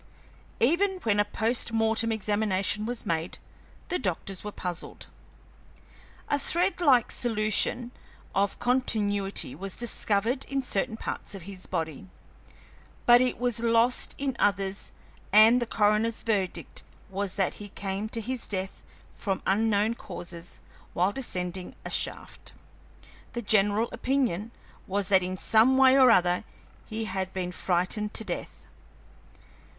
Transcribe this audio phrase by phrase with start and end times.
[0.59, 3.37] Even when a post mortem examination was made,
[3.89, 5.05] the doctors were puzzled.
[6.27, 7.91] A threadlike solution
[8.33, 12.09] of continuity was discovered in certain parts of his body,
[13.05, 14.91] but it was lost in others,
[15.31, 16.81] and the coroner's verdict
[17.11, 18.83] was that he came to his death
[19.13, 20.59] from unknown causes
[20.95, 22.53] while descending a shaft.
[23.33, 24.49] The general opinion
[24.87, 26.43] was that in some way or other
[26.87, 28.63] he had been frightened to death.